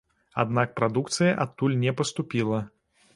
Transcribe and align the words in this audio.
Аднак 0.43 0.71
прадукцыя 0.79 1.35
адтуль 1.45 1.75
не 1.83 1.93
паступіла. 1.99 2.63